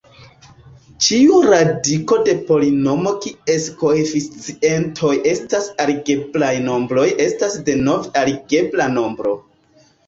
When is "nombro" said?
8.99-9.39